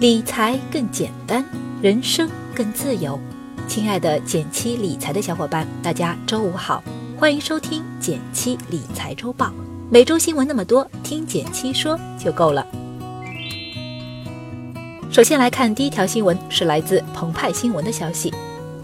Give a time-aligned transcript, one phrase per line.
[0.00, 1.44] 理财更简单，
[1.82, 3.18] 人生更自由。
[3.66, 6.80] 亲爱的减七理财的小伙伴，大家周五好，
[7.18, 9.52] 欢迎收听减七理财周报。
[9.90, 12.64] 每周新闻那么多，听减七说就够了。
[15.10, 18.32] 首先来看第一条新闻，是来自澎湃新闻的消息：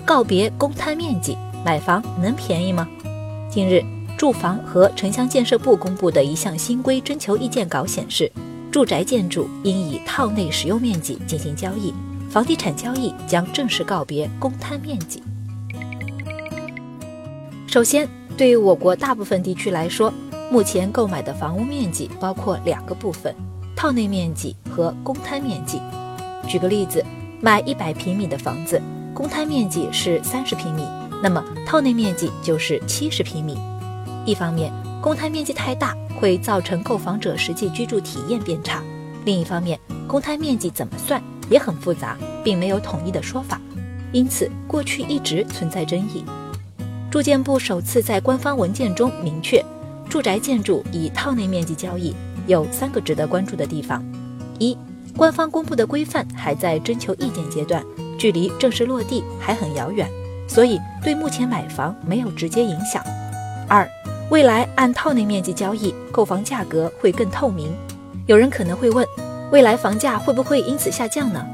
[0.04, 2.88] 告别公摊面积，买房能便宜吗？
[3.48, 3.84] 近日，
[4.18, 8.32] 住房和城乡建设部公布的一项新规征求意见稿显示。
[8.74, 11.94] 住宅建筑应以套内使用面积进行交易，
[12.28, 15.22] 房地产交易将正式告别公摊面积。
[17.68, 20.12] 首先，对于我国大部分地区来说，
[20.50, 23.32] 目前购买的房屋面积包括两个部分：
[23.76, 25.80] 套内面积和公摊面积。
[26.48, 27.00] 举个例子，
[27.40, 28.82] 买一百平米的房子，
[29.14, 30.82] 公摊面积是三十平米，
[31.22, 33.56] 那么套内面积就是七十平米。
[34.26, 34.72] 一方面，
[35.04, 35.94] 公摊面积太大。
[36.16, 38.82] 会造成购房者实际居住体验变差。
[39.26, 43.60] 另一方面，公摊面积怎么算也很复杂，并没有统一的说法，
[44.12, 46.24] 因此过去一直存在争议。
[47.10, 49.62] 住建部首次在官方文件中明确，
[50.08, 52.14] 住宅建筑以套内面积交易
[52.46, 54.02] 有三个值得关注的地方：
[54.58, 54.78] 一、
[55.14, 57.84] 官方公布的规范还在征求意见阶段，
[58.16, 60.08] 距离正式落地还很遥远，
[60.48, 63.02] 所以对目前买房没有直接影响；
[63.68, 63.86] 二、
[64.30, 67.72] 未来按套内面积交易，购房价格会更透明。
[68.26, 69.06] 有人可能会问，
[69.52, 71.44] 未来房价会不会因此下降呢？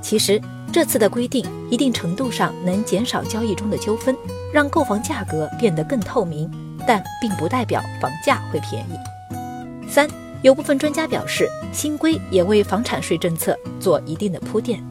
[0.00, 0.40] 其实
[0.72, 4.16] 这次的规定一定程度上能减少交易中的纠纷，
[4.52, 6.48] 让购房价格变得更透明，
[6.86, 9.88] 但并不代表房价会便宜。
[9.88, 10.08] 三，
[10.42, 14.82] 有部分专家表示，新规也为房产税政策做一定的铺垫，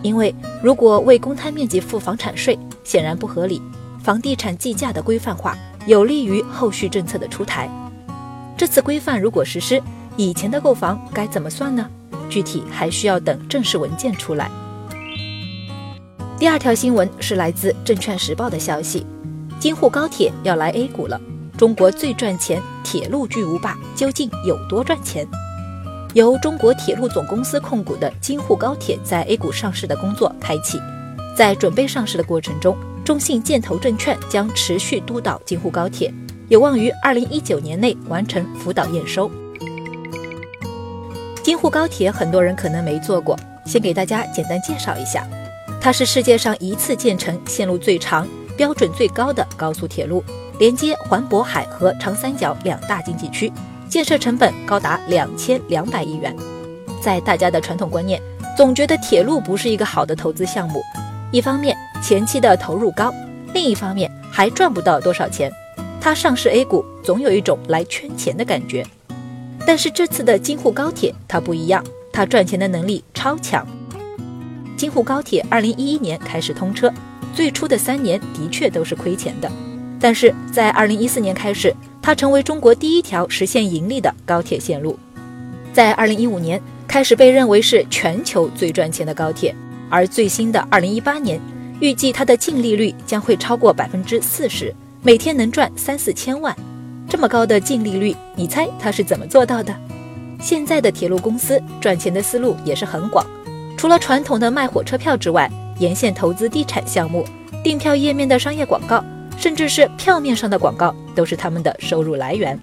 [0.00, 3.60] 因为如果为公摊面积付房产税，显然不合理。
[4.02, 5.56] 房地产计价的规范化。
[5.86, 7.68] 有利于后续政策的出台。
[8.56, 9.82] 这次规范如果实施，
[10.16, 11.88] 以前的购房该怎么算呢？
[12.28, 14.50] 具体还需要等正式文件出来。
[16.38, 19.06] 第二条新闻是来自证券时报的消息：
[19.60, 21.20] 京沪高铁要来 A 股了，
[21.56, 25.26] 中国最赚钱铁路巨无霸究竟有多赚钱？
[26.14, 30.78] 由中国铁路总公司控股的京沪高铁在 A 股上市的工作开启，
[31.36, 32.76] 在准备上市的过程中。
[33.04, 36.12] 中信建投证券将持续督导京沪高铁，
[36.48, 39.30] 有望于二零一九年内完成辅导验收。
[41.42, 43.36] 京沪高铁很多人可能没坐过，
[43.66, 45.26] 先给大家简单介绍一下，
[45.80, 48.26] 它是世界上一次建成线路最长、
[48.56, 50.22] 标准最高的高速铁路，
[50.60, 53.52] 连接环渤海和长三角两大经济区，
[53.88, 56.34] 建设成本高达两千两百亿元。
[57.02, 58.22] 在大家的传统观念，
[58.56, 60.80] 总觉得铁路不是一个好的投资项目，
[61.32, 61.76] 一方面。
[62.02, 63.14] 前期的投入高，
[63.54, 65.50] 另一方面还赚不到多少钱。
[66.00, 68.84] 它上市 A 股总有一种来圈钱的感觉。
[69.64, 71.82] 但是这次的京沪高铁它不一样，
[72.12, 73.64] 它赚钱的能力超强。
[74.76, 76.92] 京沪高铁二零一一年开始通车，
[77.32, 79.48] 最初的三年的确都是亏钱的，
[80.00, 84.98] 但是在二零一四年开始，它成为中国第一条实现盈利的高铁线路。
[85.72, 89.54] 在二零一五年开始被认为是全球最赚钱的高铁，
[89.88, 91.40] 而最新的二零一八年。
[91.82, 94.72] 预计它的净利率将会超过百分之四十，
[95.02, 96.56] 每天能赚三四千万。
[97.08, 99.74] 这么高的净利率，你猜它是怎么做到的？
[100.40, 103.26] 现在的铁路公司赚钱的思路也是很广，
[103.76, 105.50] 除了传统的卖火车票之外，
[105.80, 107.26] 沿线投资地产项目、
[107.64, 109.04] 订票页面的商业广告，
[109.36, 112.56] 甚至是票面上的广告，都是他们的收入来源。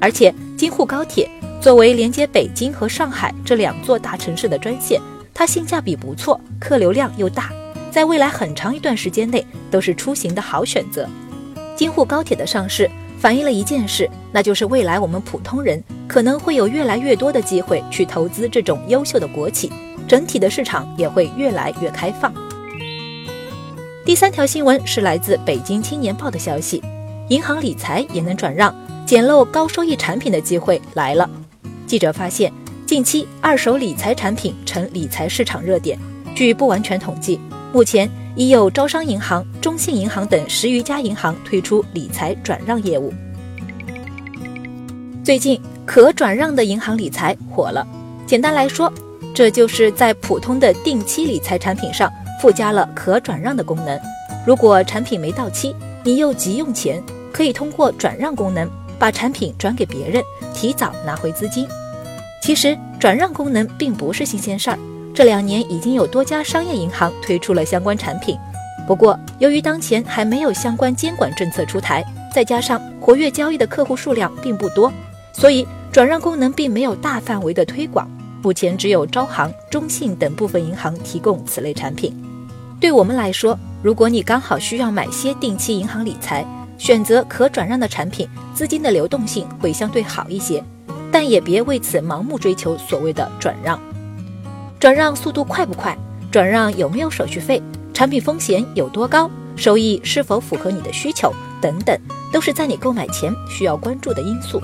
[0.00, 1.30] 而且，京沪高铁
[1.60, 5.00] 作为连接北京和上海这两座大城市的专线，
[5.32, 7.52] 它性价比不错，客流量又大。
[7.98, 11.04] 在未来很长一段时间内都是出行的好选择。
[11.74, 12.88] 京沪高铁的上市
[13.18, 19.72] 反映了一件事，那就是未来我们普通人可能会有越来越多的机会去投资这种优秀的国企，
[20.06, 22.32] 整体的市场也会越来越开放。
[24.04, 26.80] 第三条新闻是来自北京青年报的消息：
[27.30, 28.72] 银行理财也能转让，
[29.04, 31.28] 捡漏高收益产品的机会来了。
[31.84, 32.52] 记者发现，
[32.86, 35.98] 近期二手理财产品成理财市场热点。
[36.32, 37.40] 据不完全统计。
[37.72, 43.12] 目前已有招商银行、中信银行等十余家银行推出理财转让业务。
[45.22, 47.86] 最近，可转让的银行理财火了。
[48.26, 48.90] 简单来说，
[49.34, 52.10] 这就是在普通的定期理财产品上
[52.40, 54.00] 附加了可转让的功能。
[54.46, 58.66] 如果产品没到期，你又急用钱，可以通过转让功能
[58.98, 60.22] 把产品转给别人，
[60.54, 61.68] 提早拿回资金。
[62.40, 64.78] 其实，转让功能并不是新鲜事儿。
[65.18, 68.38] 这两年已经有多家商业银行推出了相关产品，
[68.86, 74.92] 不过由于当前还没有相关监管政策出台，再加上活跃交易的客户数量并不多，
[75.32, 78.08] 所以转让功能并没有大范围的推广。
[78.44, 82.14] 目前只有招行、中信等部分银行提供此类产品。
[82.78, 86.46] 对我们来说，如果你刚好需要买些定期银行理财，
[86.78, 90.62] 选择可转让的产品，资金的流动性会相对好一些。
[91.10, 93.76] 但也别为此盲目追求所谓的转让。
[94.80, 95.96] 转让速度快不快？
[96.30, 97.60] 转让有没有手续费？
[97.92, 99.28] 产品风险有多高？
[99.56, 101.32] 收益是否符合你的需求？
[101.60, 101.98] 等等，
[102.32, 104.62] 都是在你购买前需要关注的因素。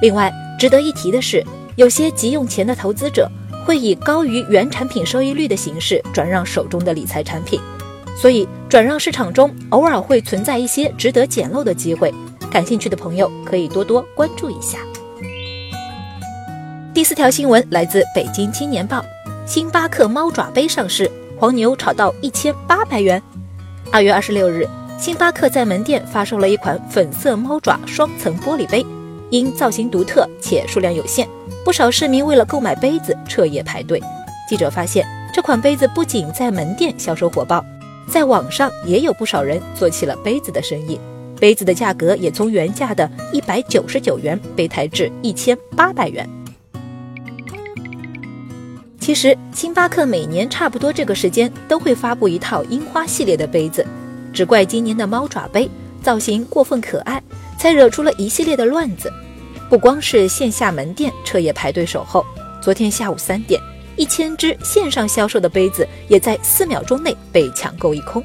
[0.00, 1.44] 另外，值得一提的是，
[1.76, 3.30] 有些急用钱的投资者
[3.66, 7.60] 会以高于原产品收益率的形式转让手中的理财产品，
[8.16, 12.14] 所以转让市场中偶尔会存在一些值得捡漏的机会。
[12.50, 14.78] 感兴趣的朋友可以多多关注一下。
[16.94, 19.00] 第四条新闻来自《北京青年报》。
[19.50, 23.20] 星巴克猫爪杯上市，黄牛炒到一千八百元。
[23.90, 24.64] 二月二十六日，
[24.96, 28.86] 星巴克在门店发售了一款粉色猫爪双层玻璃杯，
[29.28, 31.28] 因造型独特且数量有限，
[31.64, 34.00] 不少市民为了购买杯子彻夜排队。
[34.48, 35.04] 记者发现，
[35.34, 37.60] 这款杯子不仅在门店销售火爆，
[38.08, 40.96] 在网上也有不少人做起了杯子的生意，
[41.40, 46.24] 杯子的价格也从原价的一百九十九元被抬至一千八百元。
[49.10, 53.84] 其实，星巴克每年差不多这个时间都会发布一套樱花系列的杯子，
[54.32, 55.68] 只怪今年的猫爪杯
[56.00, 57.20] 造型过分可爱，
[57.58, 59.12] 才惹出了一系列的乱子。
[59.68, 62.24] 不光是线下门店彻夜排队守候，
[62.62, 63.60] 昨天下午三点，
[63.96, 68.22] 一千只线上销售的杯子也在四秒钟内被抢购一空。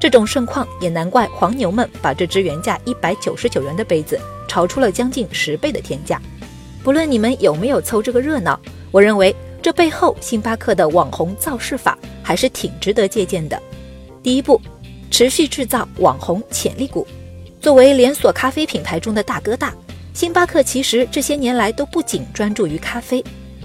[0.00, 4.18] 这种盛况也难怪黄牛们把这只原价一百九十九元的杯子
[4.48, 6.20] 炒出了将近十倍的天价。
[6.82, 8.58] 不论你们有没有凑这个热闹，
[8.90, 9.32] 我认为。
[9.66, 13.60] 这背后，星巴克的网红造势法还是挺值得借鉴的。
[14.22, 14.60] 第一步，
[15.10, 17.04] 持续制造网红潜力股。
[17.60, 19.74] 作为连锁咖啡品牌中的大哥大，
[20.14, 23.24] 星巴克其实这些年来都不仅专注于咖啡。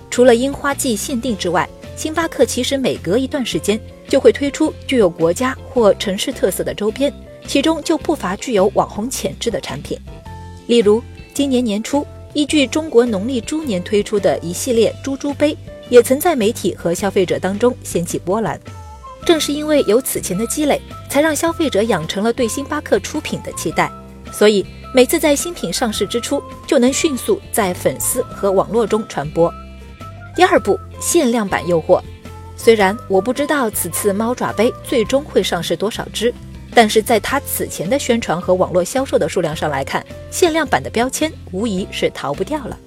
[0.09, 7.13] 除了樱花季限定之外，星巴克其实每隔一段时间就会推出具有国家或城市特色的周边，
[7.45, 9.95] 其中就不乏具有网红潜质的产品。
[10.65, 10.99] 例如，
[11.31, 12.03] 今年年初
[12.33, 15.55] 依据中国农历猪年推出的一系列猪猪杯。
[15.91, 18.57] 也曾在媒体和消费者当中掀起波澜，
[19.25, 23.91] 正是因为有此前的积累，才让消费者养成了对星巴克出品的期待，
[24.31, 24.65] 所以
[24.95, 29.53] 每次在新品上市之初，就能迅速在粉丝和网络中传播。
[30.33, 32.01] 第二步，限量版诱惑。
[32.55, 36.33] 虽然我不知道此次猫爪杯最终会上市多少只，
[36.73, 42.79] 但是在它此前的宣传和网络销售的数量上来看，限量版的标签无疑是逃不掉了。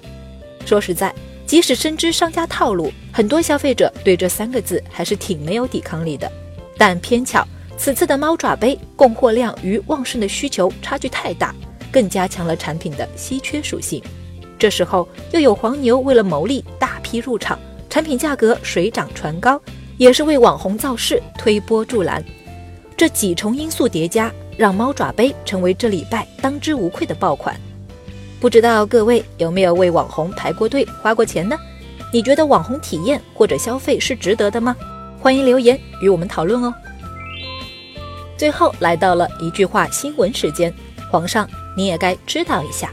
[0.65, 1.13] 说实在。
[1.45, 6.31] 即使深知商家套路，很多消费者对这三个字还是挺没有抵抗力的。
[6.77, 7.47] 但偏巧
[7.77, 11.53] 此次的猫爪杯供货量与旺盛的需求差距太大，
[11.91, 14.01] 更加强了产品的稀缺属性。
[14.57, 17.59] 这时候又有黄牛为了牟利大批入场，
[17.89, 19.61] 产品价格水涨船高，
[19.97, 22.23] 也是为网红造势推波助澜。
[22.97, 27.59] 这几重因素叠加，让猫爪杯成为这礼拜当之无愧的爆款。
[28.39, 31.57] 不知道各位有没有为网红排过队、花过钱呢？
[32.13, 34.75] 你觉得网红体验或者消费是值得的吗？
[35.19, 36.73] 欢迎留言与我们讨论哦。
[38.37, 40.73] 最后来到了一句话新闻时间，
[41.09, 42.91] 皇上你也该知道一下。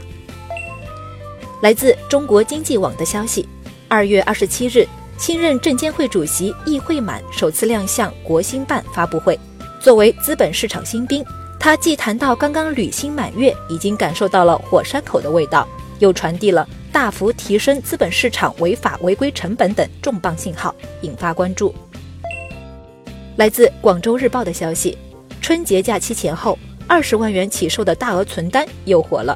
[1.61, 3.47] 来自中国经济网的消息，
[3.87, 9.39] 二月二十七日，新任证监会主席易会满首次亮相国新办发布会，
[9.79, 11.23] 作为资本市场新兵。
[11.63, 15.65] 他既谈到刚刚履新满月，已经感受到了火山口的味道，
[15.99, 21.73] 又传递了大幅提升资本市场违法违规成本等重磅信号，引发关注。
[23.37, 24.97] 来自广州日报的消息，
[25.39, 29.33] 春节假期前后，二十万元起售的大额存单又火了。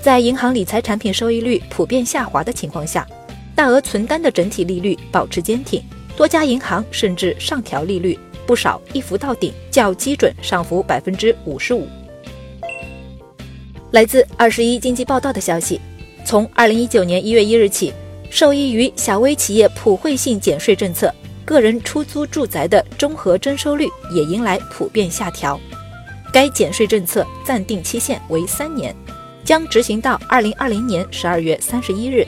[0.00, 3.06] 在银行理财产品收益率普遍下滑的情况下，
[3.54, 5.82] 大额存单的整体利率保持坚挺，
[6.16, 8.18] 多家银行甚至上调利率。
[8.46, 11.86] 不少一浮到顶，较基准上浮百分之五十五。
[13.90, 15.80] 来自二十一经济报道的消息，
[16.24, 17.92] 从二零一九年一月一日起，
[18.30, 21.12] 受益于小微企业普惠性减税政策，
[21.44, 25.58] 个人出租住宅的综合征收率也迎来普遍下调。
[26.32, 28.94] 该减税政策暂定期限为三年，
[29.44, 32.26] 将执行到二零二零年十二月三十一日。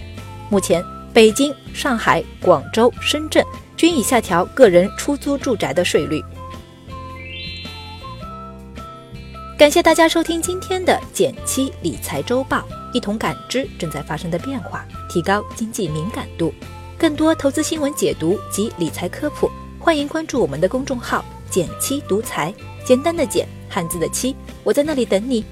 [0.49, 0.83] 目前，
[1.13, 3.45] 北京、上海、广州、深圳。
[3.79, 6.21] 均已下调个人出租住宅的税率。
[9.57, 16.53] 感谢大家收听今天的减七理财周报，一同感知正在发生的变化，提高经济敏感度。
[16.99, 22.53] 更多投资新闻解读及理财科普，欢迎关注我们的公众号“减七独裁”，
[22.85, 25.45] 简单的减，汉字的七，我在那里等你。